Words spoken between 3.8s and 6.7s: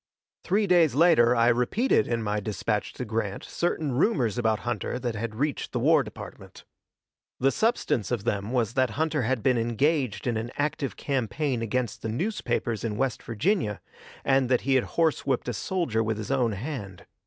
rumors about Hunter that had reached the War Department.